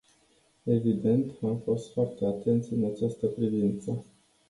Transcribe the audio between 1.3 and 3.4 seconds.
am fost foarte atenți în această